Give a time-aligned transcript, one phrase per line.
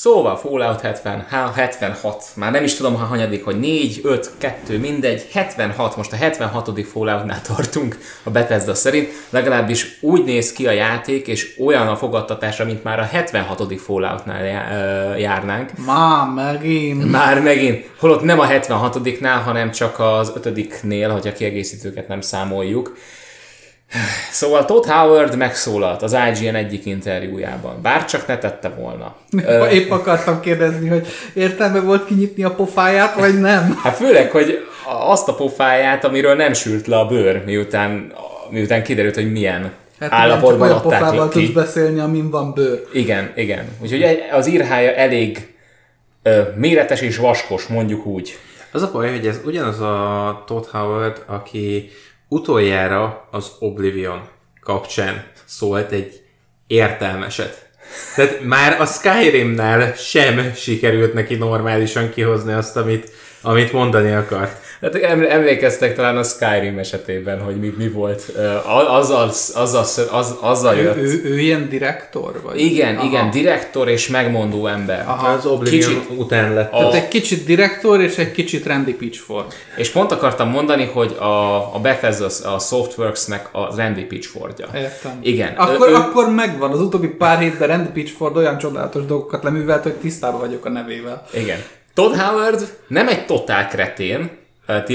[0.00, 5.28] Szóval Fallout 70, 76, már nem is tudom, ha hanyadik, hogy 4, 5, 2, mindegy,
[5.32, 6.80] 76, most a 76.
[6.92, 12.64] Falloutnál tartunk a Bethesda szerint, legalábbis úgy néz ki a játék, és olyan a fogadtatása,
[12.64, 13.80] mint már a 76.
[13.80, 14.44] Falloutnál
[15.18, 15.70] járnánk.
[15.86, 17.10] Már megint.
[17.10, 17.90] Már megint.
[17.98, 22.96] Holott nem a 76-nál, hanem csak az 5-nél, hogy a kiegészítőket nem számoljuk.
[24.30, 29.16] Szóval Todd Howard megszólalt az IGN egyik interjújában, bár csak ne tette volna.
[29.78, 33.74] Épp akartam kérdezni, hogy értelme volt kinyitni a pofáját, vagy nem?
[33.82, 38.12] Hát főleg, hogy azt a pofáját, amiről nem sült le a bőr, miután,
[38.50, 41.38] miután kiderült, hogy milyen hát állapotban csak olyan pofával ki.
[41.38, 42.82] tudsz beszélni, amin van bőr.
[42.92, 43.64] Igen, igen.
[43.82, 45.54] Úgyhogy az írhája elég
[46.22, 48.38] ö, méretes és vaskos, mondjuk úgy.
[48.72, 51.90] Az a baj, hogy ez ugyanaz a Todd Howard, aki
[52.30, 54.28] utoljára az Oblivion
[54.60, 56.20] kapcsán szólt egy
[56.66, 57.68] értelmeset.
[58.14, 63.10] Tehát már a Skyrimnál sem sikerült neki normálisan kihozni azt, amit,
[63.42, 64.69] amit mondani akart.
[64.80, 68.32] Hát emlékeztek talán a Skyrim esetében, hogy mi, mi volt.
[68.88, 70.96] Azzal, azzal, az, azzal jött.
[70.96, 72.40] Ő, ő, ő ilyen direktor?
[72.42, 72.60] Vagy?
[72.60, 73.06] Igen, Aha.
[73.06, 75.04] igen, direktor és megmondó ember.
[75.06, 75.28] Aha.
[75.28, 76.72] Az Oblivion kicsit, után lett.
[76.72, 76.78] A...
[76.78, 79.52] Tehát egy kicsit direktor és egy kicsit Randy Pitchford.
[79.76, 84.68] És pont akartam mondani, hogy a, a Bethesda, a Softworks-nek a Randy Pitchfordja.
[84.74, 85.18] Értem.
[85.22, 85.54] Igen.
[85.56, 86.70] Akkor, ő, akkor megvan.
[86.70, 91.24] Az utóbbi pár hétben Randy Pitchford olyan csodálatos dolgokat leművelt, hogy tisztában vagyok a nevével.
[91.34, 91.58] Igen.
[91.94, 94.38] Todd Howard nem egy totál kretén,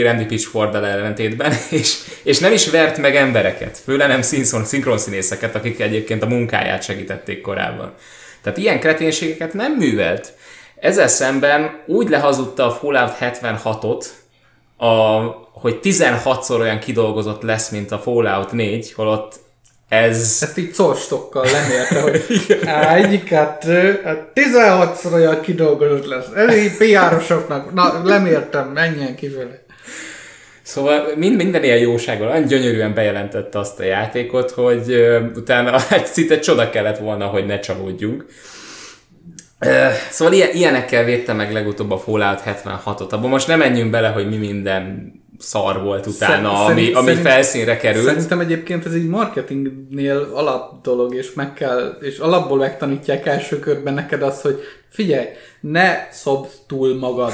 [0.01, 4.21] Randy pitchford ellentétben, és, és nem is vert meg embereket, főleg nem
[4.63, 7.93] szinkronszínészeket, akik egyébként a munkáját segítették korábban.
[8.41, 10.33] Tehát ilyen kreténségeket nem művelt.
[10.79, 14.05] Ezzel szemben úgy lehazudta a Fallout 76-ot,
[14.77, 14.87] a,
[15.53, 19.39] hogy 16-szor olyan kidolgozott lesz, mint a Fallout 4, holott
[19.89, 20.39] ez...
[20.41, 22.25] Ezt így szorstokkal lemérte, hogy
[23.03, 24.01] egyik, kettő,
[24.33, 26.25] 16-szor olyan kidolgozott lesz.
[26.35, 27.73] Ez így PR-osoknak.
[27.73, 29.64] Na, lemértem, menjen kívül.
[30.65, 36.05] Szóval mind, minden ilyen jósággal olyan gyönyörűen bejelentette azt a játékot, hogy uh, utána egy
[36.05, 38.25] szinte csoda kellett volna, hogy ne csalódjunk.
[39.65, 43.09] Uh, szóval ilyen, ilyenekkel védte meg legutóbb a Fallout 76-ot.
[43.09, 47.27] Abban most nem menjünk bele, hogy mi minden szar volt utána, Szer- ami, ami szerint,
[47.27, 48.05] felszínre került.
[48.05, 53.93] Szerintem egyébként ez egy marketingnél alap dolog, és meg kell, és alapból megtanítják első körben
[53.93, 55.25] neked azt, hogy figyelj,
[55.59, 57.31] ne szobd túl magad.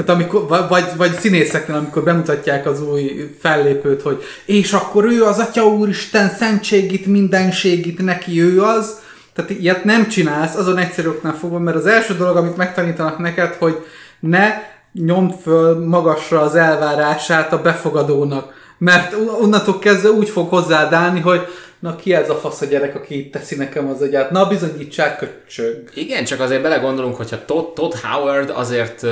[0.00, 5.38] Hát amikor, vagy, vagy színészeknél, amikor bemutatják az új fellépőt, hogy és akkor ő az
[5.38, 8.98] Atya Úristen szentségit, mindenségit, neki ő az.
[9.32, 13.86] Tehát ilyet nem csinálsz, azon egyszerűknál fogva, mert az első dolog, amit megtanítanak neked, hogy
[14.20, 14.52] ne
[14.92, 18.52] nyomd föl magasra az elvárását a befogadónak.
[18.78, 21.46] Mert onnantól kezdve úgy fog hozzád állni, hogy
[21.80, 25.18] na ki ez a fasz a gyerek, aki itt teszi nekem az agyát, na bizonyítsák
[25.18, 25.90] köcsög.
[25.94, 29.06] Igen, csak azért belegondolunk, hogyha Todd, Todd Howard azért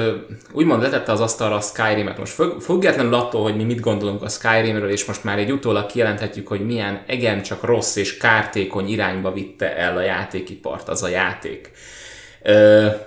[0.53, 2.19] úgymond letette az asztalra a Skyrim-et.
[2.19, 6.49] Most függetlenül attól, hogy mi mit gondolunk a Skyrimről, és most már egy utólag kijelenthetjük,
[6.49, 11.71] hogy milyen egen csak rossz és kártékony irányba vitte el a játékipart az a játék.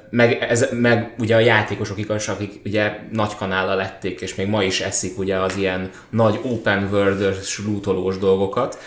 [0.10, 4.64] Meg, ez, meg ugye a játékosok igaz, akik ugye nagy kanállal lették, és még ma
[4.64, 7.36] is eszik ugye az ilyen nagy open world
[7.66, 8.78] lootolós dolgokat.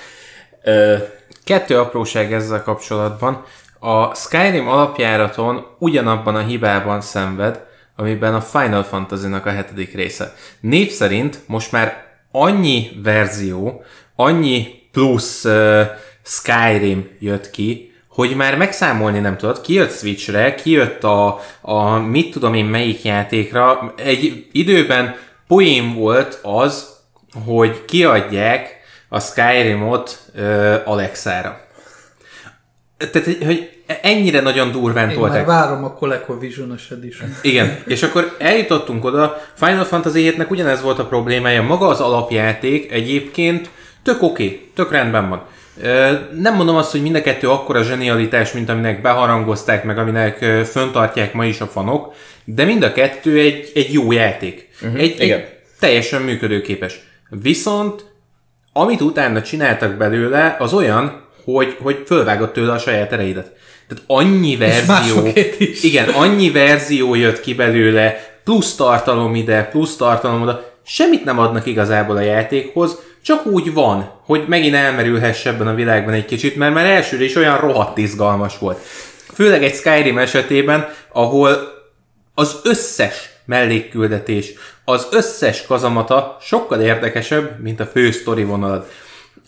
[1.45, 3.45] Kettő apróság ezzel kapcsolatban.
[3.79, 7.61] A Skyrim alapjáraton ugyanabban a hibában szenved,
[7.97, 10.35] amiben a Final Fantasy-nak a hetedik része.
[10.61, 13.83] Név szerint most már annyi verzió,
[14.17, 15.81] annyi plusz uh,
[16.23, 22.55] Skyrim jött ki, hogy már megszámolni nem tudod, kijött Switchre, kijött a, a mit tudom
[22.55, 25.15] én melyik játékra, egy időben
[25.47, 26.97] poén volt az,
[27.47, 28.74] hogy kiadják
[29.15, 31.61] a Skyrimot uh, Alexára.
[32.97, 33.71] Tehát, hogy
[34.03, 35.47] ennyire nagyon durván Én tolták.
[35.47, 37.37] már várom a ColecoVision-os Edition.
[37.43, 42.93] Igen, és akkor eljutottunk oda, Final Fantasy 7-nek ugyanez volt a problémája, maga az alapjáték
[42.93, 43.71] egyébként
[44.03, 45.47] tök oké, okay, tök rendben van.
[46.41, 51.33] Nem mondom azt, hogy mind a kettő akkora zsenialitás, mint aminek beharangozták, meg aminek föntartják
[51.33, 52.15] ma is a fanok,
[52.45, 54.69] de mind a kettő egy, egy jó játék.
[54.83, 55.45] Uh-huh, egy, egy
[55.79, 57.01] teljesen működőképes.
[57.29, 58.13] Viszont
[58.77, 63.53] amit utána csináltak belőle, az olyan, hogy, hogy fölvágott tőle a saját erejédet.
[63.89, 65.27] Tehát annyi verzió,
[65.59, 65.83] is.
[65.83, 71.67] igen, annyi verzió jött ki belőle, plusz tartalom ide, plusz tartalom oda, semmit nem adnak
[71.67, 76.75] igazából a játékhoz, csak úgy van, hogy megint elmerülhess ebben a világban egy kicsit, mert
[76.75, 78.79] már elsőre is olyan rohadt izgalmas volt.
[79.35, 81.73] Főleg egy Skyrim esetében, ahol
[82.35, 84.53] az összes mellékküldetés,
[84.85, 88.87] az összes kazamata sokkal érdekesebb, mint a fő sztori vonalad.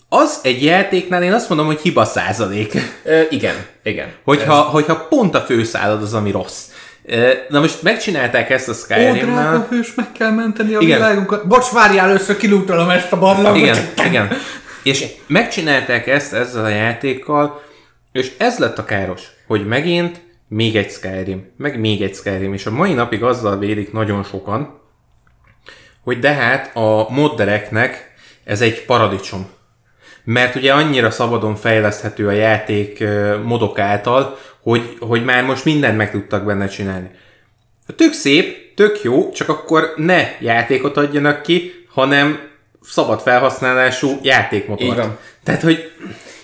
[0.09, 2.73] az egy játéknál én azt mondom, hogy hiba százalék.
[3.03, 4.07] Ö, igen, igen.
[4.23, 6.63] Hogyha, hogyha pont a főszálad az, ami rossz.
[7.49, 9.49] Na most megcsinálták ezt a Ó, Skyrimnál.
[9.49, 10.97] drága hős, meg kell menteni a Igen.
[10.97, 11.47] világunkat.
[11.47, 13.57] Bocs, várjál, először kilútolom ezt a barlangot.
[13.61, 14.29] Igen, igen.
[14.83, 17.61] És megcsinálták ezt ezzel a játékkal,
[18.11, 22.65] és ez lett a káros, hogy megint még egy Skyrim, meg még egy Skyrim, és
[22.65, 24.79] a mai napig azzal védik nagyon sokan,
[26.03, 28.13] hogy de hát a moddereknek
[28.43, 29.47] ez egy paradicsom.
[30.23, 33.03] Mert ugye annyira szabadon fejleszthető a játék
[33.43, 37.09] modok által, hogy, hogy már most mindent meg tudtak benne csinálni.
[37.95, 42.39] Tök szép, tök jó, csak akkor ne játékot adjanak ki, hanem
[42.81, 45.07] szabad felhasználású játékmotort.
[45.43, 45.91] Tehát, hogy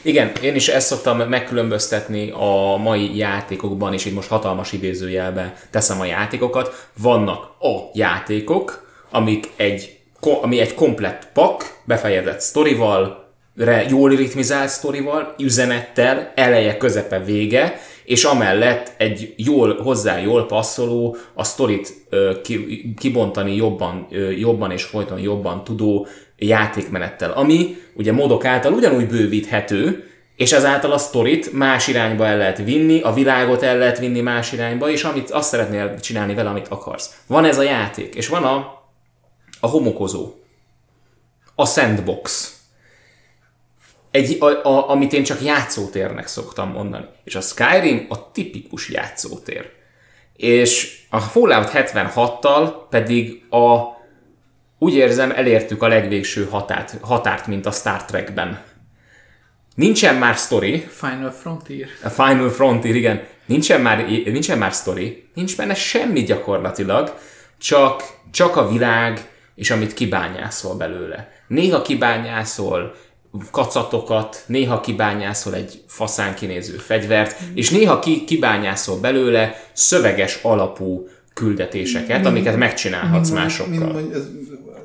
[0.06, 6.00] Igen, én is ezt szoktam megkülönböztetni a mai játékokban, és így most hatalmas idézőjelbe teszem
[6.00, 6.90] a játékokat.
[6.98, 10.00] Vannak a játékok, amik egy,
[10.42, 18.24] ami egy komplett pak, befejezett sztorival, re, jól ritmizált sztorival, üzenettel, eleje, közepe, vége, és
[18.24, 24.84] amellett egy jól, hozzá jól passzoló, a sztorit ö, ki, kibontani jobban, ö, jobban és
[24.84, 26.08] folyton jobban tudó
[26.48, 32.58] játékmenettel, ami ugye modok által ugyanúgy bővíthető, és ezáltal a sztorit más irányba el lehet
[32.58, 36.68] vinni, a világot el lehet vinni más irányba, és amit azt szeretnél csinálni vele, amit
[36.68, 37.16] akarsz.
[37.28, 38.82] Van ez a játék, és van a,
[39.60, 40.34] a homokozó,
[41.56, 42.58] a sandbox,
[44.12, 47.06] egy, a, a, amit én csak játszótérnek szoktam mondani.
[47.24, 49.72] És a Skyrim a tipikus játszótér.
[50.36, 53.93] És a Fallout 76-tal pedig a,
[54.84, 58.62] úgy érzem, elértük a legvégső határt, határt, mint a Star Trekben.
[59.76, 61.88] Nincsen már sztori, Final Frontier.
[62.04, 67.18] a Final Frontier, igen, nincsen már, nincsen már sztori, nincs benne semmi gyakorlatilag,
[67.58, 71.32] csak, csak a világ, és amit kibányászol belőle.
[71.48, 72.96] Néha kibányászol
[73.52, 82.26] kacatokat, néha kibányászol egy faszán kinéző fegyvert, és néha ki, kibányászol belőle szöveges alapú küldetéseket,
[82.26, 83.94] amiket megcsinálhatsz másokkal.
[83.94, 84.28] Mind, ez,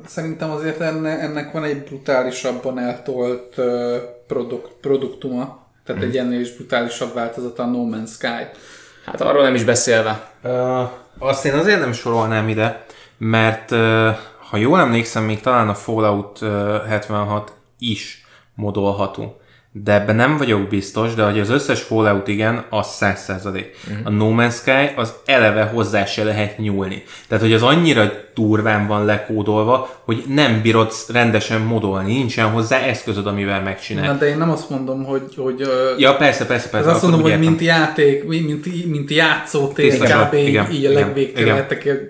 [0.09, 3.97] szerintem azért enne, ennek van egy brutálisabban eltolt uh,
[4.27, 8.59] produkt, produktuma, tehát egy ennél is brutálisabb változata a No Man's Sky.
[9.05, 10.31] Hát arról nem is beszélve.
[10.45, 10.89] Uh,
[11.19, 12.85] azt én azért nem sorolnám ide,
[13.19, 14.09] mert uh,
[14.51, 19.41] ha jól emlékszem, még talán a Fallout uh, 76 is modolható.
[19.85, 23.37] De ebben nem vagyok biztos, de hogy az összes Fallout igen, az 100%.
[23.37, 23.65] Uh-huh.
[24.05, 27.03] A No Man's Sky az eleve hozzá se lehet nyúlni.
[27.29, 33.27] Tehát, hogy az annyira durván van lekódolva, hogy nem bírod rendesen modolni, nincsen hozzá eszközöd,
[33.27, 34.09] amivel megcsinálni.
[34.09, 36.89] Na, de én nem azt mondom, hogy, hogy Ja, persze, persze, persze.
[36.89, 37.47] Ez azt mondom, hogy értem.
[37.47, 40.35] mint játék, mint, mint játszótér, kb.
[40.73, 41.67] így a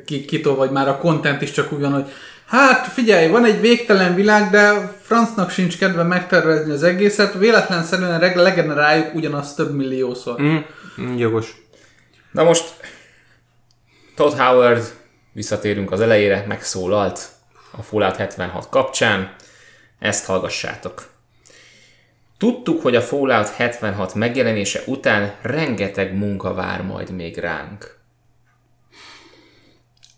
[0.07, 2.05] ki, kitol, vagy már a content is csak úgy van, hogy
[2.49, 8.37] hát figyelj, van egy végtelen világ, de francnak sincs kedve megtervezni az egészet, véletlenszerűen reg-
[8.37, 10.41] legeneráljuk ugyanazt több milliószor.
[10.41, 10.57] Mm,
[11.01, 11.57] mm, jogos.
[12.33, 12.75] Na most
[14.15, 14.93] Todd Howard,
[15.33, 17.29] visszatérünk az elejére, megszólalt
[17.71, 19.35] a Fallout 76 kapcsán.
[19.99, 21.07] Ezt hallgassátok.
[22.39, 27.97] Tudtuk, hogy a Fallout 76 megjelenése után rengeteg munka vár majd még ránk.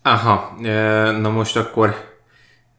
[0.01, 0.55] Aha,
[1.11, 2.10] na most akkor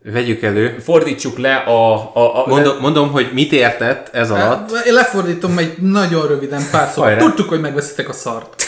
[0.04, 0.78] vegyük elő.
[0.84, 1.94] Fordítsuk le a...
[2.14, 4.70] a, a Mondom, mondom, hogy mit értett ez alatt.
[4.86, 7.04] Én lefordítom egy nagyon röviden pár szót.
[7.04, 7.18] Hajrá.
[7.18, 8.64] Tudtuk, hogy megveszitek a szart.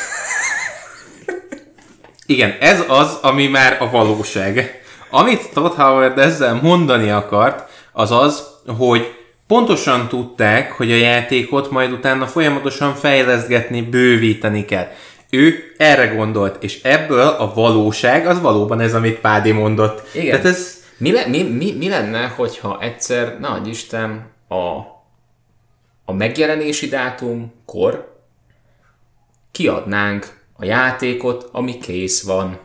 [2.26, 4.82] Igen, ez az, ami már a valóság.
[5.10, 8.42] Amit Todd Howard ezzel mondani akart, az az,
[8.78, 9.14] hogy
[9.46, 14.86] pontosan tudták, hogy a játékot majd utána folyamatosan fejleszgetni, bővíteni kell.
[15.30, 20.06] Ő erre gondolt, és ebből a valóság az valóban ez, amit Pádi mondott.
[20.12, 20.30] Igen.
[20.30, 24.54] Tehát ez Mi, le, mi, mi, mi lenne, hogyha egyszer, nagy Isten, a,
[26.04, 28.22] a megjelenési dátumkor
[29.52, 32.58] kiadnánk a játékot, ami kész van.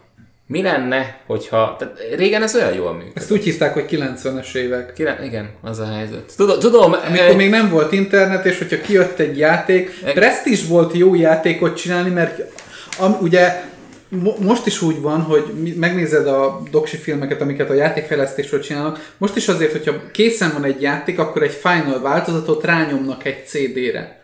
[0.46, 1.76] Mi lenne, hogyha...
[1.80, 3.18] Tehát régen ez olyan jól működött.
[3.18, 4.94] Ezt úgy hívták, hogy 90-es évek.
[4.94, 6.34] Kire- Igen, az a helyzet.
[6.36, 11.16] Tudom, tudom Amikor még nem volt internet, és hogyha kijött egy játék, presztis volt jó
[11.16, 12.42] játékot csinálni, mert
[13.00, 13.64] am, ugye
[14.10, 19.36] mo- most is úgy van, hogy megnézed a doksi filmeket, amiket a játékfejlesztésről csinálnak, most
[19.36, 24.18] is azért, hogyha készen van egy játék, akkor egy final változatot rányomnak egy CD-re.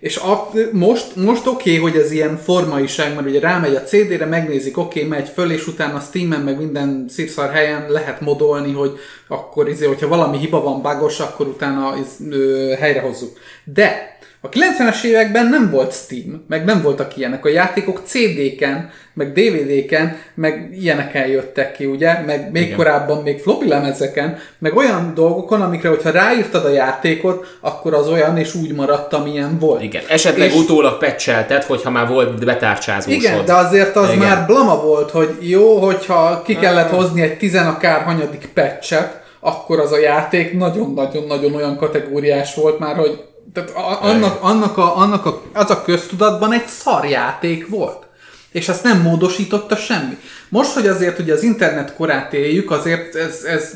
[0.00, 4.26] És a, most, most oké, okay, hogy ez ilyen formaiság, mert ugye rámegy a CD-re,
[4.26, 8.98] megnézik, oké, okay, megy föl, és utána Steam-en meg minden szírszar helyen lehet modolni, hogy
[9.28, 13.38] akkor izé, hogyha valami hiba van, bagos, akkor utána iz, ö, helyrehozzuk.
[13.64, 17.44] De A 90-es években nem volt Steam, meg nem voltak ilyenek.
[17.44, 22.20] A játékok CD-ken, meg DVD-ken, meg ilyeneken jöttek ki, ugye?
[22.26, 22.76] Meg még Igen.
[22.76, 28.36] korábban még floppy lemezeken, meg olyan dolgokon, amikre, hogyha ráírtad a játékot, akkor az olyan
[28.36, 29.82] és úgy maradt, amilyen volt.
[29.82, 30.56] Igen, esetleg és...
[30.56, 33.22] utólag pecseltet, hogyha már volt betárcsázósod.
[33.22, 34.18] Igen, de azért az Igen.
[34.18, 39.80] már blama volt, hogy jó, hogyha ki kellett hozni egy tizen akár hanyadik patchet, akkor
[39.80, 45.26] az a játék nagyon-nagyon-nagyon olyan kategóriás volt már, hogy tehát a, annak, annak, a, annak
[45.26, 48.06] a, az a köztudatban egy szarjáték volt.
[48.52, 50.16] És ezt nem módosította semmi.
[50.48, 53.72] Most, hogy azért ugye az internet korát éljük, azért ez, ez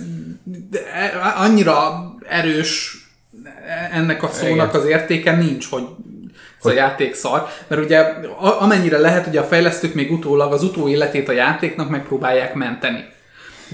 [1.36, 2.98] annyira erős
[3.92, 5.84] ennek a szónak az értéke nincs, hogy
[6.58, 7.98] ez a játék szar, mert ugye
[8.38, 13.04] amennyire lehet, ugye a fejlesztők még utólag az utóéletét a játéknak megpróbálják menteni.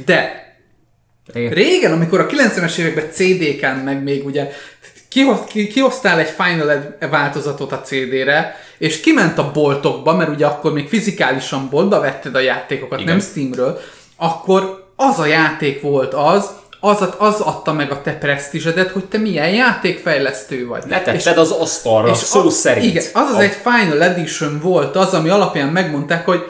[0.05, 0.49] De
[1.35, 1.53] igen.
[1.53, 4.51] Régen, amikor a 90-es években CD-ken, meg még ugye
[5.73, 11.69] kihoztál egy Final változatot a CD-re, és kiment a boltokba, mert ugye akkor még fizikálisan
[11.71, 13.17] boltba vetted a játékokat, Igen.
[13.17, 13.81] nem Steamről,
[14.17, 16.51] akkor az a játék volt az,
[16.81, 20.83] az, az adta meg a te presztízsedet, hogy te milyen játékfejlesztő vagy.
[20.89, 22.85] Letetted az asztalra, szó a, szerint.
[22.85, 23.41] Igen, az az a...
[23.41, 26.45] egy Final Edition volt az, ami alapján megmondták, hogy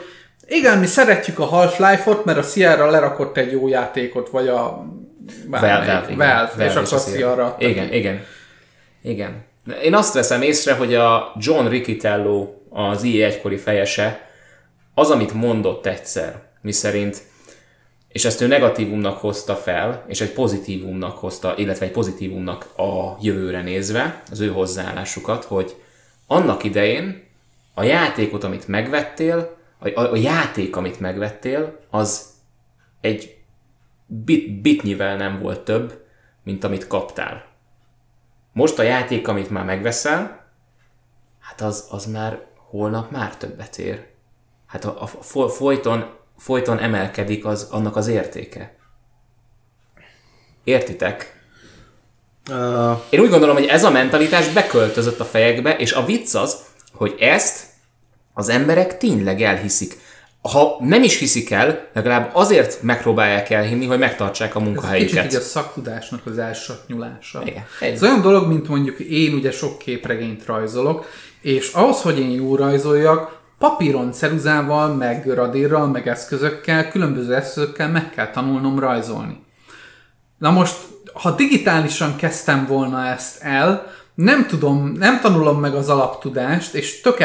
[0.47, 4.85] igen, mi szeretjük a Half-Life-ot, mert a Sierra lerakott egy jó játékot, vagy a
[5.47, 7.55] Valve, Valve, Valve, Valve és akkor a Sierra.
[7.59, 7.93] Igen, igen.
[7.93, 8.21] Igen.
[9.83, 14.29] Én azt veszem észre, hogy a John Riccitello, az IE egykori fejese,
[14.93, 17.21] az, amit mondott egyszer, miszerint,
[18.07, 23.61] és ezt ő negatívumnak hozta fel, és egy pozitívumnak hozta, illetve egy pozitívumnak a jövőre
[23.61, 25.75] nézve, az ő hozzáállásukat, hogy
[26.27, 27.23] annak idején
[27.73, 32.25] a játékot, amit megvettél, a, a, a játék, amit megvettél, az
[33.01, 33.37] egy
[34.05, 36.03] bit, bitnyivel nem volt több,
[36.43, 37.50] mint amit kaptál.
[38.53, 40.45] Most a játék, amit már megveszel,
[41.39, 44.05] hát az, az már holnap már többet ér.
[44.67, 46.05] Hát a, a folyton,
[46.37, 48.75] folyton emelkedik az, annak az értéke.
[50.63, 51.39] Értitek?
[52.49, 53.01] Uh...
[53.09, 56.57] Én úgy gondolom, hogy ez a mentalitás beköltözött a fejekbe, és a vicc az,
[56.93, 57.65] hogy ezt
[58.33, 59.97] az emberek tényleg elhiszik.
[60.41, 65.17] Ha nem is hiszik el, legalább azért megpróbálják elhinni, hogy megtartsák a munkahelyüket.
[65.17, 67.41] Ez kicsit a szaktudásnak az elsatnyulása.
[67.45, 67.63] Igen.
[67.79, 71.05] Ez olyan dolog, mint mondjuk én ugye sok képregényt rajzolok,
[71.41, 78.09] és ahhoz, hogy én jó rajzoljak, papíron, ceruzával, meg radírral, meg eszközökkel, különböző eszközökkel meg
[78.09, 79.43] kell tanulnom rajzolni.
[80.37, 80.75] Na most,
[81.13, 83.91] ha digitálisan kezdtem volna ezt el,
[84.23, 87.17] nem tudom, nem tanulom meg az alaptudást, és tök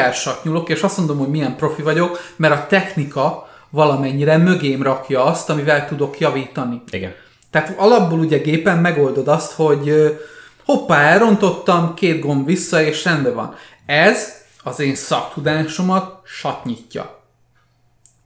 [0.43, 5.49] nyúlok, és azt mondom, hogy milyen profi vagyok, mert a technika valamennyire mögém rakja azt,
[5.49, 6.81] amivel tudok javítani.
[6.89, 7.13] Igen.
[7.51, 10.17] Tehát alapból ugye gépen megoldod azt, hogy
[10.65, 13.55] hoppá, elrontottam, két gomb vissza, és rendben van.
[13.85, 17.16] Ez az én szaktudásomat satnyitja.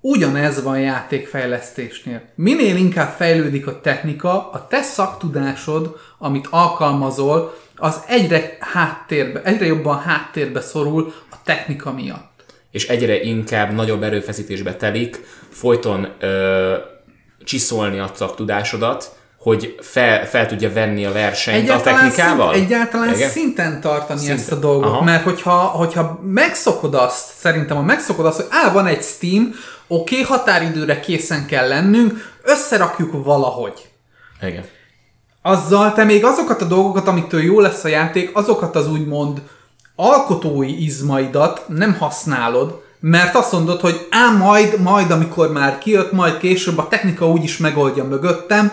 [0.02, 2.22] Ugyanez van játékfejlesztésnél.
[2.36, 10.00] Minél inkább fejlődik a technika, a te szaktudásod, amit alkalmazol, az egyre háttérbe, egyre jobban
[10.00, 12.46] háttérbe szorul a technika miatt.
[12.72, 16.76] És egyre inkább nagyobb erőfeszítésbe telik folyton ö,
[17.44, 22.54] csiszolni a szaktudásodat, hogy fel, fel tudja venni a versenyt egyáltalán a technikával?
[22.54, 23.30] Szint, egyáltalán Igen?
[23.30, 24.38] szinten tartani szinten.
[24.38, 25.04] ezt a dolgot, Aha.
[25.04, 29.54] mert hogyha, hogyha megszokod azt, szerintem ha megszokod azt, hogy á, van egy Steam,
[29.88, 33.90] oké, okay, határidőre készen kell lennünk, összerakjuk valahogy.
[34.42, 34.64] Igen
[35.42, 39.42] azzal te még azokat a dolgokat, amitől jó lesz a játék, azokat az úgymond
[39.96, 46.38] alkotói izmaidat nem használod, mert azt mondod, hogy á, majd, majd, amikor már kijött, majd
[46.38, 48.72] később a technika úgy is megoldja mögöttem,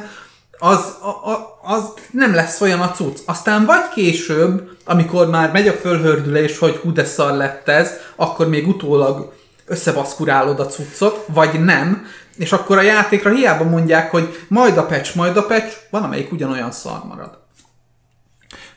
[0.59, 3.19] az, a, a, az nem lesz olyan a cucc.
[3.27, 8.49] Aztán vagy később, amikor már megy a fölhördülés, hogy hú de szar lett ez, akkor
[8.49, 9.33] még utólag
[9.67, 15.17] összebaszkurálod a cuccot, vagy nem, és akkor a játékra hiába mondják, hogy majd a patch,
[15.17, 17.39] majd a patch, van amelyik ugyanolyan szar marad.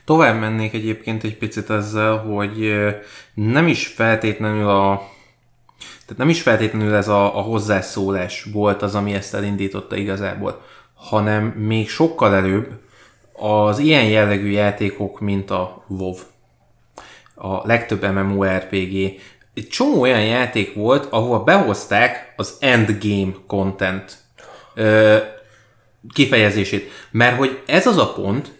[0.04, 2.72] Tovább mennék egyébként egy picit ezzel, hogy
[3.34, 5.10] nem is feltétlenül a
[6.02, 10.62] tehát nem is feltétlenül ez a, a hozzászólás volt az, ami ezt elindította igazából,
[11.02, 12.80] hanem még sokkal előbb
[13.32, 16.14] az ilyen jellegű játékok, mint a WoW,
[17.34, 19.20] a legtöbb MMORPG,
[19.54, 24.16] egy csomó olyan játék volt, ahova behozták az endgame content
[24.74, 25.16] ö,
[26.14, 26.90] kifejezését.
[27.10, 28.52] Mert hogy ez az a pont,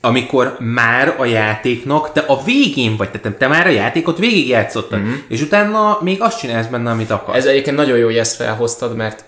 [0.00, 5.14] amikor már a játéknak, te a végén vagy, te, te már a játékot végigjátszottad, mm-hmm.
[5.28, 7.38] és utána még azt csinálsz benne, amit akarsz.
[7.38, 9.24] Ez egyébként nagyon jó, hogy ezt felhoztad, mert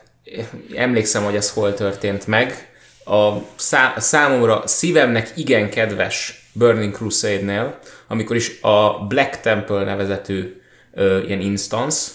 [0.74, 2.72] emlékszem, hogy ez hol történt meg.
[3.04, 10.60] A szá- számomra szívemnek igen kedves Burning Crusade-nél, amikor is a Black Temple nevezetű
[10.94, 12.10] ö, ilyen instance,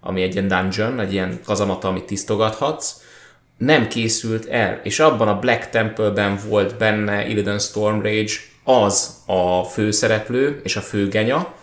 [0.00, 2.92] ami egy ilyen dungeon, egy ilyen kazamata, amit tisztogathatsz,
[3.58, 8.32] nem készült el, és abban a Black Temple-ben volt benne Illidan Stormrage
[8.64, 11.54] az a főszereplő és a főgenya,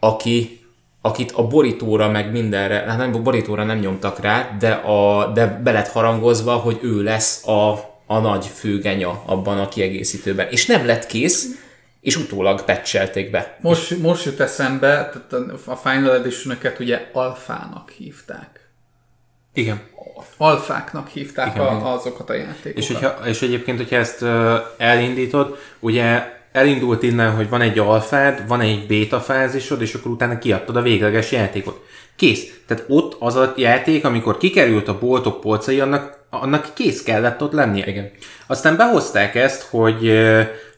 [0.00, 0.63] aki
[1.04, 5.46] akit a borítóra meg mindenre, hát nem a borítóra nem nyomtak rá, de, a, de
[5.46, 7.72] be lett harangozva, hogy ő lesz a,
[8.06, 10.48] a nagy főgenya abban a kiegészítőben.
[10.50, 11.46] És nem lett kész,
[12.00, 13.56] és utólag patchelték be.
[13.60, 14.88] Most, most jut eszembe,
[15.28, 18.68] tehát a Final edition ugye alfának hívták.
[19.54, 19.80] Igen.
[20.36, 22.76] Alfáknak hívták a, azokat a játékokat.
[22.76, 24.24] És, hogyha, és egyébként, hogyha ezt
[24.76, 26.22] elindítod, ugye
[26.54, 30.82] elindult innen, hogy van egy alfád, van egy beta fázisod, és akkor utána kiadtad a
[30.82, 31.84] végleges játékot.
[32.16, 32.60] Kész.
[32.66, 37.52] Tehát ott az a játék, amikor kikerült a boltok polcai, annak, annak kész kellett ott
[37.52, 37.86] lennie.
[37.86, 38.10] Igen.
[38.46, 40.12] Aztán behozták ezt, hogy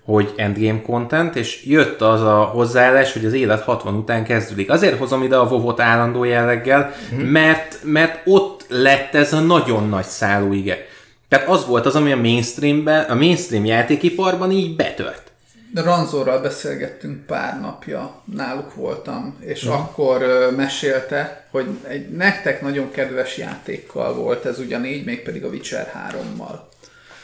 [0.05, 4.71] hogy endgame content, és jött az a hozzáállás, hogy az élet 60 után kezdődik.
[4.71, 7.27] Azért hozom ide a vovot állandó jelleggel, mm-hmm.
[7.27, 10.87] mert, mert ott lett ez a nagyon nagy szállóige.
[11.29, 15.26] Tehát az volt az, ami a mainstreamben, a mainstream játékiparban így betört.
[15.75, 22.91] Ranzorral beszélgettünk pár napja, náluk voltam, és uh akkor uh, mesélte, hogy egy nektek nagyon
[22.91, 26.59] kedves játékkal volt ez ugyanígy, mégpedig a Witcher 3-mal.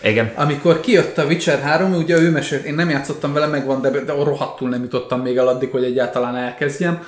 [0.02, 0.32] Igen.
[0.34, 4.12] Amikor kijött a Witcher 3, ugye ő mesélt, én nem játszottam vele, megvan, de, de
[4.12, 7.06] rohadtul nem jutottam még el addig, hogy egyáltalán elkezdjem.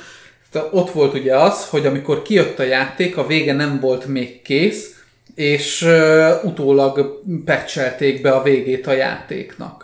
[0.53, 4.43] De ott volt ugye az, hogy amikor kijött a játék, a vége nem volt még
[4.43, 4.95] kész,
[5.35, 9.84] és uh, utólag patchelték be a végét a játéknak.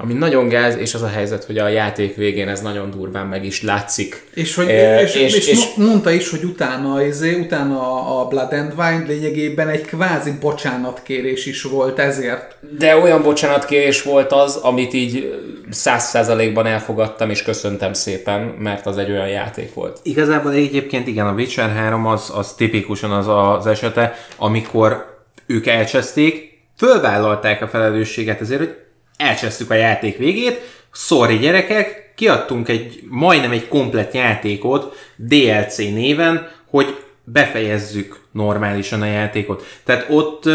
[0.00, 3.44] Ami nagyon gáz, és az a helyzet, hogy a játék végén ez nagyon durván meg
[3.44, 4.24] is látszik.
[4.34, 7.80] És, hogy, e, és, és, és, és, mondta is, hogy utána, izé, utána
[8.20, 12.56] a Blood and Wine lényegében egy kvázi bocsánatkérés is volt ezért.
[12.78, 15.40] De olyan bocsánatkérés volt az, amit így
[15.70, 20.00] száz százalékban elfogadtam, és köszöntem szépen, mert az egy olyan játék volt.
[20.02, 26.58] Igazából egyébként igen, a Witcher 3 az, az tipikusan az az esete, amikor ők elcseszték,
[26.76, 28.76] fölvállalták a felelősséget ezért, hogy
[29.18, 30.60] elcsesztük a játék végét,
[30.92, 39.64] sorry gyerekek, kiadtunk egy majdnem egy komplet játékot DLC néven, hogy befejezzük normálisan a játékot.
[39.84, 40.48] Tehát ott,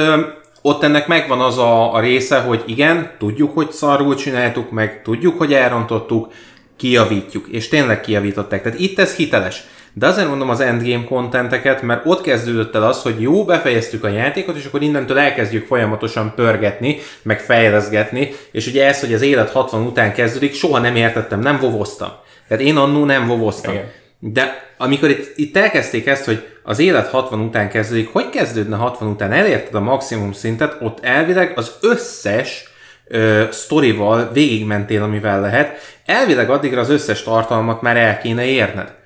[0.61, 5.37] ott ennek megvan az a, a része, hogy igen, tudjuk, hogy szarul csináltuk, meg tudjuk,
[5.37, 6.33] hogy elrontottuk,
[6.77, 8.63] kijavítjuk, és tényleg kijavították.
[8.63, 9.63] Tehát itt ez hiteles.
[9.93, 14.07] De azért mondom az endgame contenteket, mert ott kezdődött el az, hogy jó, befejeztük a
[14.07, 19.51] játékot, és akkor innentől elkezdjük folyamatosan pörgetni, meg fejleszgetni, és ugye ez, hogy az élet
[19.51, 22.09] 60 után kezdődik, soha nem értettem, nem vovoztam.
[22.47, 23.73] Tehát én annó nem vovoztam.
[23.73, 23.91] Igen.
[24.19, 29.09] De amikor itt, itt elkezdték ezt, hogy az élet 60 után kezdődik, hogy kezdődne 60
[29.09, 32.63] után, elérted a maximum szintet, ott elvileg az összes
[33.07, 39.01] ö, sztorival végigmentél, amivel lehet, elvileg addigra az összes tartalmat már el kéne érned.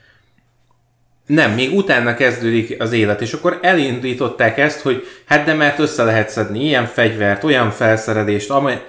[1.28, 6.04] Nem, még utána kezdődik az élet, és akkor elindították ezt, hogy hát de mert össze
[6.04, 8.82] lehet szedni ilyen fegyvert, olyan felszerelést, amely...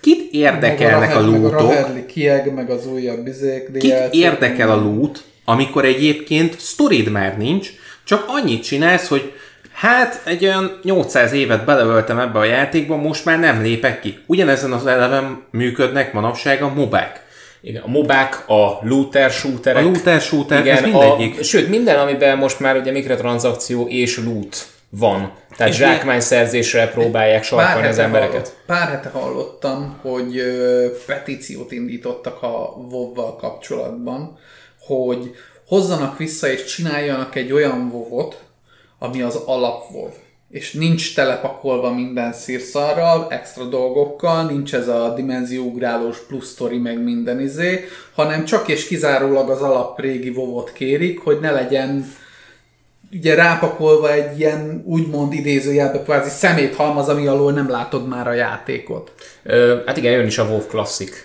[0.00, 1.68] Kit érdekelnek a, a lootok?
[1.68, 7.38] Meg a kieg, meg az újabb bizék, Kit érdekel a loot, amikor egyébként sztorid már
[7.38, 7.70] nincs,
[8.04, 9.32] csak annyit csinálsz, hogy
[9.72, 14.18] hát egy olyan 800 évet beleöltem ebbe a játékba, most már nem lépek ki.
[14.26, 17.25] Ugyanezen az eleven működnek manapság a mobák.
[17.60, 19.84] Igen, a mobák, a looter shooterek.
[19.84, 21.40] A looter shooter, igen, ez mindegyik.
[21.40, 25.32] A, sőt, minden, amiben most már ugye mikrotranszakció és loot van.
[25.56, 28.56] Tehát és zsákmányszerzésre próbálják sarkalni az embereket.
[28.66, 34.38] pár hete hallottam, hogy ö, petíciót indítottak a WoW-val kapcsolatban,
[34.80, 35.34] hogy
[35.66, 38.44] hozzanak vissza és csináljanak egy olyan WoW-ot,
[38.98, 40.10] ami az alap WoW
[40.50, 47.40] és nincs telepakolva minden szírszarral, extra dolgokkal, nincs ez a dimenzióugrálós plusz story meg minden
[47.40, 52.06] izé, hanem csak és kizárólag az alap régi vovot kérik, hogy ne legyen
[53.12, 59.12] ugye rápakolva egy ilyen úgymond idézőjelbe kvázi szeméthalmaz, ami alól nem látod már a játékot.
[59.42, 61.16] Ö, hát igen, jön is a WoW Classic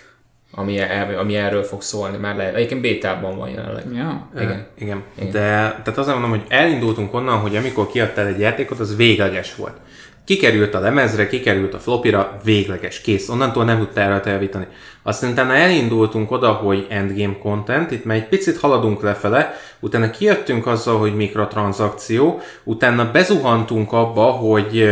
[0.54, 2.54] ami, el, ami erről fog szólni, már lehet.
[2.54, 3.84] Egyébként bétában van jelenleg.
[3.94, 4.28] Ja.
[4.34, 4.66] Igen.
[4.78, 5.02] igen.
[5.18, 5.30] igen.
[5.30, 9.76] De tehát azért mondom, hogy elindultunk onnan, hogy amikor kiadtál egy játékot, az végleges volt.
[10.24, 13.28] Kikerült a lemezre, kikerült a flopira, végleges, kész.
[13.28, 14.66] Onnantól nem tudtál rá elvítani.
[15.02, 20.66] Aztán utána elindultunk oda, hogy endgame content, itt már egy picit haladunk lefele, utána kijöttünk
[20.66, 24.88] azzal, hogy mikrotranszakció, utána bezuhantunk abba, hogy,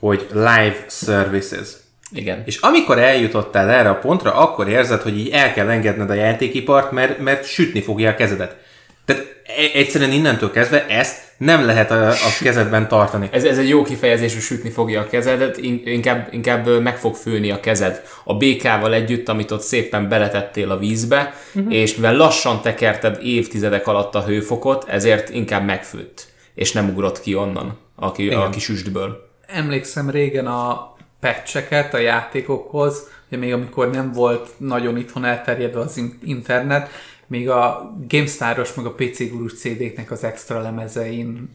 [0.00, 1.68] hogy live services
[2.12, 2.42] igen.
[2.46, 6.90] És amikor eljutottál erre a pontra, akkor érzed, hogy így el kell engedned a játékipart,
[6.92, 8.56] mert, mert sütni fogja a kezedet.
[9.04, 13.28] Tehát e- egyszerűen innentől kezdve ezt nem lehet a, a kezedben tartani.
[13.32, 17.14] Ez, ez egy jó kifejezés, hogy sütni fogja a kezedet, in- inkább, inkább meg fog
[17.14, 21.74] főni a kezed a békával együtt, amit ott szépen beletettél a vízbe, uh-huh.
[21.74, 27.34] és mivel lassan tekerted évtizedek alatt a hőfokot, ezért inkább megfőtt, és nem ugrott ki
[27.34, 29.30] onnan a, ki, a kis üstből.
[29.46, 35.96] Emlékszem régen a patcheket a játékokhoz, ugye még amikor nem volt nagyon itthon elterjedve az
[35.96, 36.88] in- internet,
[37.26, 41.50] még a GameStar-os meg a PC Gurus CD-knek az extra lemezein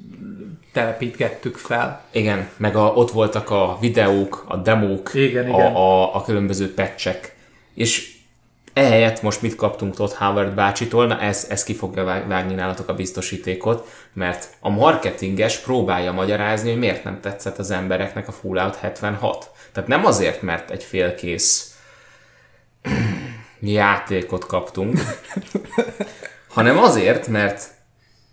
[0.74, 2.04] telepítgettük fel.
[2.12, 5.76] Igen, meg a, ott voltak a videók, a demók, Igen, a, igen.
[5.76, 7.36] A, a különböző patchek.
[7.74, 8.12] És
[8.74, 11.08] ehelyett most mit kaptunk Todd Howard bácsitól?
[11.08, 16.70] Na ez, ez ki fogja vág- vágni nálatok a biztosítékot, mert a marketinges próbálja magyarázni,
[16.70, 19.52] hogy miért nem tetszett az embereknek a Fallout 76.
[19.74, 21.78] Tehát nem azért, mert egy félkész
[23.60, 25.00] játékot kaptunk,
[26.56, 27.68] hanem azért, mert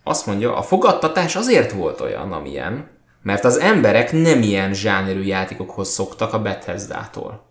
[0.05, 2.89] azt mondja, a fogadtatás azért volt olyan, amilyen,
[3.23, 7.49] mert az emberek nem ilyen zsánerű játékokhoz szoktak a Bethesda-tól.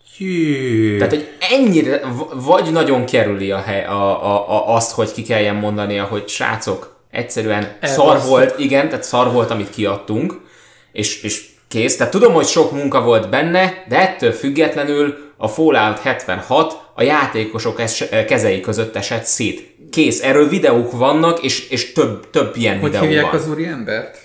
[0.97, 2.02] Tehát, hogy ennyire,
[2.34, 6.97] vagy nagyon kerüli a hely, a, a, a, azt, hogy ki kelljen mondania, hogy srácok,
[7.12, 8.30] egyszerűen szar Elbasztuk.
[8.30, 10.41] volt, igen, tehát szar volt, amit kiadtunk,
[10.91, 11.97] és, és kész.
[11.97, 17.79] Tehát tudom, hogy sok munka volt benne, de ettől függetlenül a Fallout 76 a játékosok
[17.79, 19.75] es- kezei között esett szét.
[19.91, 23.36] Kész, erről videók vannak, és, és több, több ilyen Hogy videó hívják van.
[23.41, 24.17] az úri embert?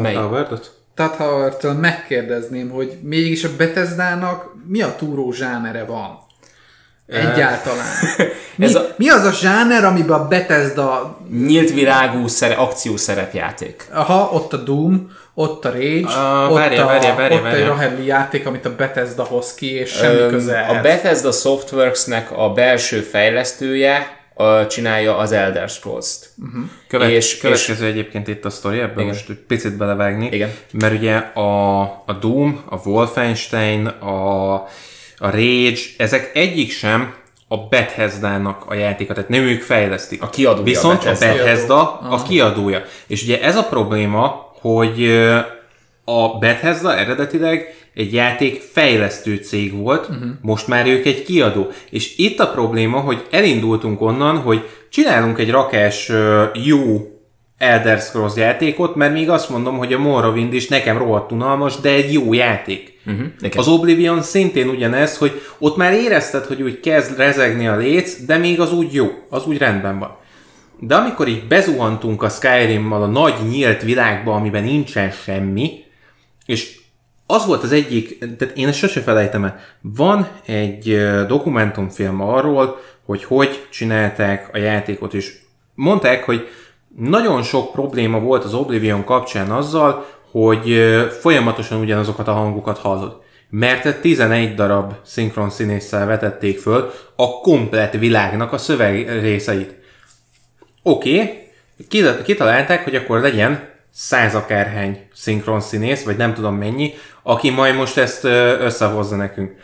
[0.00, 0.18] Melyik?
[0.18, 0.74] Howardot?
[0.94, 6.18] Todd Howard-től megkérdezném, hogy mégis a Bethesda-nak mi a túró zsánere van?
[7.10, 7.86] Egyáltalán.
[8.56, 13.86] Mi, Ez a- mi az a zsáner, amiben a Bethesda, Nyílt világú szere, akciószerepjáték.
[13.92, 17.52] aha, ott a Doom, ott a Rage, Ah, ott, várjál, a, várjál, várjál, ott egy
[17.52, 17.68] várjál.
[17.68, 20.80] Rahelli játék, amit a Bethesda hoz ki, és semmi Öm, köze A.
[20.80, 26.28] Bethesda Softworks-nek a belső fejlesztője ö, csinálja az Elder Scrolls-t.
[26.88, 27.90] Követ, És- és, következő és...
[27.92, 29.06] egyébként itt a sztori, ebben Igen.
[29.06, 30.28] most egy picit belevágni.
[30.32, 30.50] Igen.
[30.72, 34.54] Mert ugye a, a Doom, a Wolfenstein, a,
[35.22, 37.14] a Rage, ezek egyik sem
[37.48, 40.22] a Bethesda-nak a játéka, tehát nem ők fejlesztik.
[40.22, 41.32] A kiadója Viszont a Bethesda.
[41.32, 42.82] a Bethesda a kiadója.
[43.06, 45.10] És ugye ez a probléma, hogy
[46.04, 50.28] a Bethesda eredetileg egy játék fejlesztő cég volt, uh-huh.
[50.40, 51.70] most már ők egy kiadó.
[51.90, 56.10] És itt a probléma, hogy elindultunk onnan, hogy csinálunk egy rakás
[56.54, 57.10] jó
[57.60, 61.90] Elder Scrolls játékot, mert még azt mondom, hogy a Morrowind is nekem rohadt unalmas, de
[61.90, 62.98] egy jó játék.
[63.06, 63.26] Uh-huh.
[63.56, 68.36] Az Oblivion szintén ugyanez, hogy ott már érezted, hogy úgy kezd rezegni a léc, de
[68.36, 70.16] még az úgy jó, az úgy rendben van.
[70.78, 75.84] De amikor így bezuhantunk a Skyrimmal a nagy nyílt világba, amiben nincsen semmi,
[76.46, 76.78] és
[77.26, 83.24] az volt az egyik, tehát én ezt sose felejtem el, van egy dokumentumfilm arról, hogy
[83.24, 85.34] hogy csinálták a játékot, és
[85.74, 86.48] mondták, hogy
[86.96, 93.20] nagyon sok probléma volt az Oblivion kapcsán azzal, hogy folyamatosan ugyanazokat a hangokat hallod.
[93.50, 99.74] Mert 11 darab szinkron színésszel vetették föl a komplet világnak a szöveg részeit.
[100.82, 101.44] Oké,
[101.88, 102.22] okay.
[102.24, 107.96] kitalálták, hogy akkor legyen száz akárhány szinkron színész, vagy nem tudom mennyi, aki majd most
[107.96, 108.24] ezt
[108.60, 109.56] összehozza nekünk.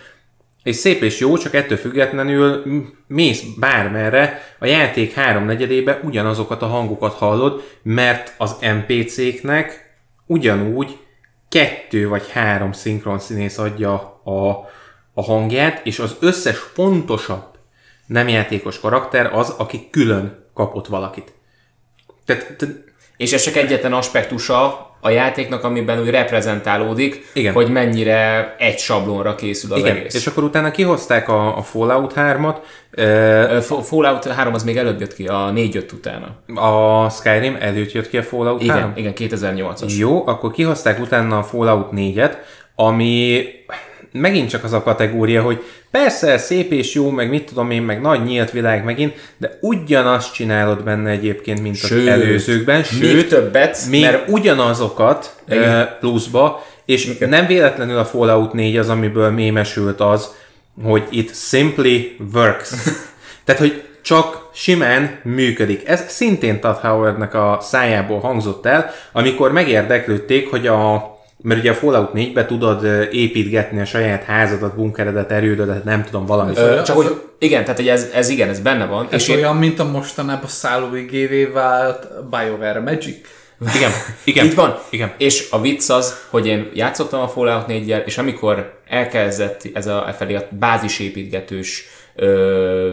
[0.66, 2.62] És szép és jó, csak ettől függetlenül
[3.07, 9.94] mész bármerre, a játék háromnegyedébe ugyanazokat a hangokat hallod, mert az NPC-knek
[10.26, 10.98] ugyanúgy
[11.48, 13.92] kettő vagy három szinkron színész adja
[14.24, 14.48] a,
[15.14, 17.59] a hangját, és az összes fontosabb
[18.07, 21.33] nem játékos karakter az, aki külön kapott valakit.
[22.24, 22.74] Tehát, tehát
[23.16, 27.52] És ez csak egyetlen aspektusa a játéknak, amiben úgy reprezentálódik, Igen.
[27.52, 30.14] hogy mennyire egy sablonra készül az igen, egész.
[30.14, 32.56] és akkor utána kihozták a, a Fallout 3-at,
[32.90, 33.02] ö,
[33.50, 36.26] Ö, Fa- Fallout 3 az még előbb jött ki, a 4 jött utána.
[36.61, 38.92] a Skyrim előtt jött ki a Fallout Igen, 3.
[38.94, 39.96] igen 2008-as.
[39.98, 42.32] Jó, akkor kihozták utána a Fallout 4-et,
[42.74, 43.44] ami
[44.20, 48.00] megint csak az a kategória, hogy persze szép és jó, meg mit tudom én, meg
[48.00, 53.29] nagy nyílt világ megint, de ugyanazt csinálod benne egyébként, mint az Sőt, előzőkben, még sőt,
[53.29, 55.96] többet, még mert- ugyanazokat Igen.
[56.00, 60.35] pluszba, és nem véletlenül a Fallout 4 az, amiből mémesült az,
[60.85, 62.70] hogy it simply works.
[63.44, 65.88] Tehát, hogy csak simán működik.
[65.88, 71.75] Ez szintén Todd Howardnak a szájából hangzott el, amikor megérdeklődték, hogy a mert ugye a
[71.75, 76.53] Fallout 4-be tudod építgetni a saját házadat, bunkeredet, erődödet, nem tudom, valami.
[76.57, 79.07] Ö, csak hogy igen, tehát hogy ez, ez igen, ez benne van.
[79.11, 83.16] Ez és én- olyan, mint a mostanában szállóigévé vált BioWare Magic.
[83.75, 83.90] Igen,
[84.25, 84.46] igen.
[84.46, 84.79] Így van.
[84.90, 85.12] Igen.
[85.18, 90.09] És a vicc az, hogy én játszottam a Fallout 4 és amikor elkezdett ez a,
[90.09, 92.92] e felé a bázisépítgetős ö,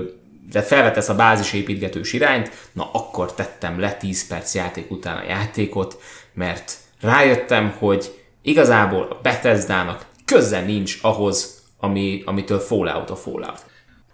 [0.51, 5.99] de felvetesz a bázisépítgetős irányt, na akkor tettem le 10 perc játék után a játékot,
[6.33, 13.59] mert rájöttem, hogy igazából a Bethesda-nak köze nincs ahhoz, ami, amitől Fallout a Fallout.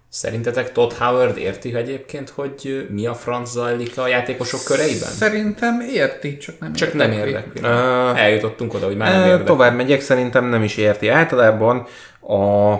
[0.09, 5.09] Szerintetek Todd Howard érti egyébként, hogy mi a franc zajlik a játékosok köreiben?
[5.09, 7.31] Szerintem érti, csak nem Csak nem érdekli.
[7.31, 7.61] érdekli.
[7.69, 9.45] Ö, Eljutottunk oda, hogy már nem érdekli.
[9.45, 11.07] Tovább megyek, szerintem nem is érti.
[11.07, 11.85] Általában
[12.21, 12.75] a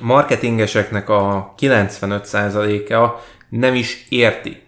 [0.00, 4.62] marketingeseknek a 95%-a nem is érti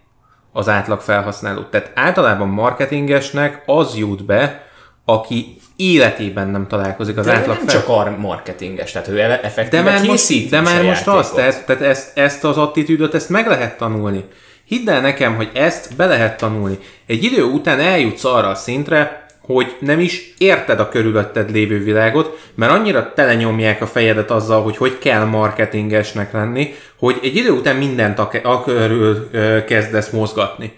[0.51, 1.69] az átlag felhasználót.
[1.71, 4.65] Tehát általában marketingesnek az jut be,
[5.05, 7.79] aki életében nem találkozik az De átlag nem fel...
[7.79, 11.19] csak a marketinges, tehát ő ele- De effektíve már most, de már most játékot.
[11.19, 14.23] az, tehát, tehát ezt, ezt az attitűdöt, ezt meg lehet tanulni.
[14.65, 16.77] Hidd el nekem, hogy ezt be lehet tanulni.
[17.05, 22.49] Egy idő után eljutsz arra a szintre, hogy nem is érted a körülötted lévő világot,
[22.55, 27.75] mert annyira telenyomják a fejedet azzal, hogy hogy kell marketingesnek lenni, hogy egy idő után
[27.75, 29.29] mindent a, a körül
[29.65, 30.73] kezdesz mozgatni.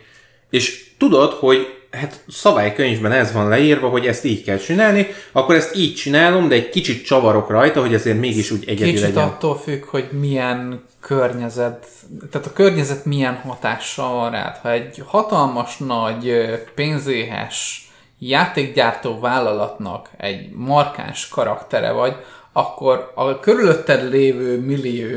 [0.50, 5.76] És tudod, hogy hát szabálykönyvben ez van leírva, hogy ezt így kell csinálni, akkor ezt
[5.76, 9.24] így csinálom, de egy kicsit csavarok rajta, hogy azért mégis úgy egyedi Kicsit legyen.
[9.24, 11.88] attól függ, hogy milyen környezet,
[12.32, 14.58] tehát a környezet milyen hatással van rád.
[14.62, 16.34] Ha egy hatalmas nagy
[16.76, 22.16] pénzéhes játékgyártó vállalatnak egy markáns karaktere vagy,
[22.54, 25.08] akkor a körülötted lévő millió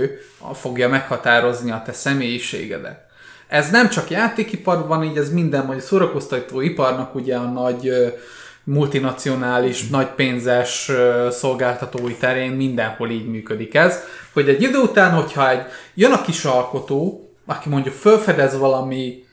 [0.52, 3.07] fogja meghatározni a te személyiségedet.
[3.48, 7.92] Ez nem csak játékiparban, így ez minden, a szórakoztató iparnak ugye a nagy
[8.64, 10.90] multinacionális, nagy pénzes
[11.30, 13.98] szolgáltatói terén mindenhol így működik ez,
[14.32, 15.62] hogy egy idő után, hogyha egy,
[15.94, 19.26] jön a kis alkotó, aki mondjuk felfedez valami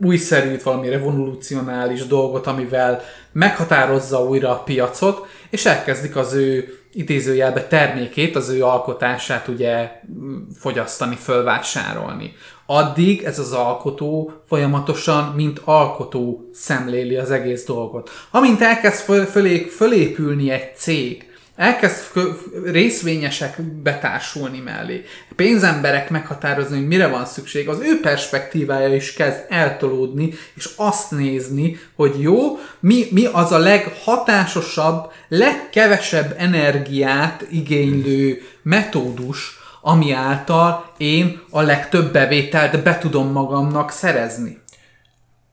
[0.00, 3.02] újszerűt, valami revolucionális dolgot, amivel
[3.32, 9.90] meghatározza újra a piacot, és elkezdik az ő idézőjelbe termékét, az ő alkotását ugye
[10.58, 12.32] fogyasztani, fölvásárolni.
[12.70, 18.10] Addig ez az alkotó folyamatosan, mint alkotó szemléli az egész dolgot.
[18.30, 21.26] Amint elkezd föl, fölé, fölépülni egy cég,
[21.56, 22.00] elkezd
[22.64, 25.04] részvényesek betársulni mellé,
[25.36, 31.78] pénzemberek meghatározni, hogy mire van szükség, az ő perspektívája is kezd eltolódni, és azt nézni,
[31.94, 41.60] hogy jó, mi, mi az a leghatásosabb, legkevesebb energiát igénylő metódus, ami által én a
[41.60, 44.58] legtöbb bevételt be tudom magamnak szerezni.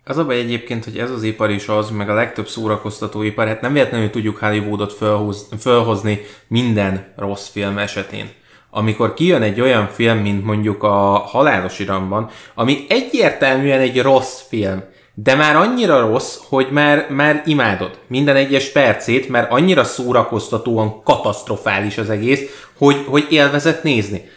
[0.08, 3.48] Az a baj egyébként, hogy ez az ipar is az, meg a legtöbb szórakoztató ipar,
[3.48, 8.30] hát nem véletlenül tudjuk Hollywoodot fölhoz, fölhozni minden rossz film esetén.
[8.70, 14.84] Amikor kijön egy olyan film, mint mondjuk a Halálos Iramban, ami egyértelműen egy rossz film,
[15.18, 21.98] de már annyira rossz, hogy már, már imádod minden egyes percét, mert annyira szórakoztatóan katasztrofális
[21.98, 24.30] az egész, hogy, hogy élvezett nézni.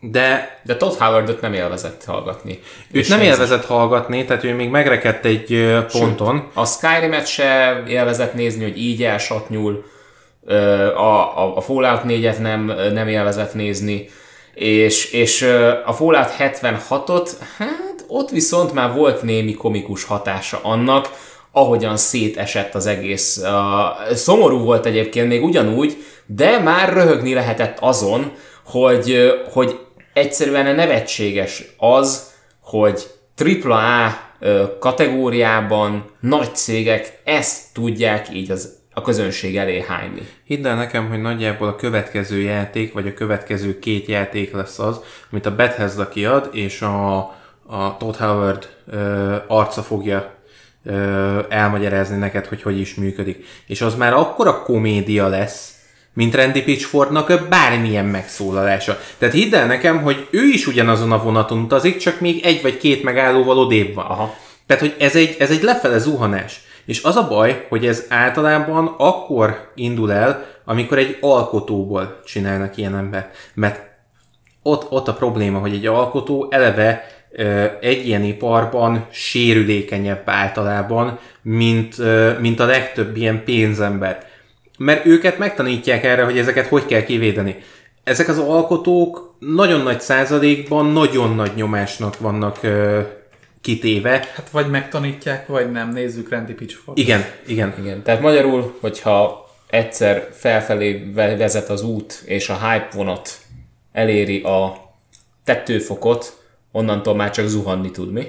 [0.00, 2.58] De De Todd Howardot nem élvezett hallgatni.
[2.90, 6.48] őt nem ez- élvezett hallgatni, tehát ő még megrekedt egy ponton.
[6.54, 9.84] A Skyrim-et se élvezett nézni, hogy így elsatnyul,
[10.96, 14.08] a, a, a Fallout 4-et nem, nem élvezett nézni,
[14.58, 15.42] és, és
[15.84, 21.10] a Fallout 76-ot, hát ott viszont már volt némi komikus hatása annak,
[21.52, 23.42] ahogyan szétesett az egész.
[24.12, 28.32] Szomorú volt egyébként még ugyanúgy, de már röhögni lehetett azon,
[28.64, 29.78] hogy, hogy
[30.12, 32.30] egyszerűen nevetséges az,
[32.62, 34.26] hogy AAA
[34.78, 40.28] kategóriában nagy cégek ezt tudják így az, a közönség elé hányni.
[40.44, 45.00] Hidd el nekem, hogy nagyjából a következő játék, vagy a következő két játék lesz az,
[45.30, 47.16] amit a Bethesda kiad, és a,
[47.66, 50.34] a Todd Howard ö, arca fogja
[50.84, 53.44] ö, elmagyarázni neked, hogy hogy is működik.
[53.66, 55.72] És az már akkora komédia lesz,
[56.12, 59.00] mint Randy Pitchfordnak bármilyen megszólalása.
[59.18, 62.78] Tehát hidd el nekem, hogy ő is ugyanazon a vonaton utazik, csak még egy vagy
[62.78, 64.06] két megállóval odébb van.
[64.06, 64.34] Aha.
[64.66, 66.60] Tehát, hogy ez egy, ez egy lefele zuhanás.
[66.88, 72.96] És az a baj, hogy ez általában akkor indul el, amikor egy alkotóból csinálnak ilyen
[72.96, 73.36] embert.
[73.54, 73.80] Mert
[74.62, 77.04] ott, ott a probléma, hogy egy alkotó eleve
[77.80, 81.96] egy ilyen iparban sérülékenyebb általában, mint,
[82.40, 84.26] mint a legtöbb ilyen pénzember.
[84.78, 87.56] Mert őket megtanítják erre, hogy ezeket hogy kell kivédeni.
[88.04, 92.60] Ezek az alkotók nagyon nagy százalékban nagyon nagy nyomásnak vannak
[93.60, 94.10] kitéve.
[94.10, 95.92] Hát vagy megtanítják, vagy nem.
[95.92, 96.98] Nézzük Randy Pitchford.
[96.98, 97.74] Igen, igen.
[97.78, 103.38] Igen, tehát magyarul, hogyha egyszer felfelé ve- vezet az út, és a hype vonat
[103.92, 104.76] eléri a
[105.44, 106.42] tetőfokot,
[106.72, 108.26] onnantól már csak zuhanni tud, mi?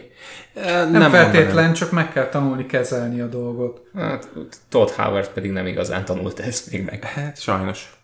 [0.53, 1.73] Nem, nem nem feltétlen, mondanám.
[1.73, 3.81] csak meg kell tanulni kezelni a dolgot.
[3.95, 4.29] Hát,
[4.69, 7.03] Todd Howard pedig nem igazán tanult ezt még meg.
[7.03, 7.98] Hát sajnos.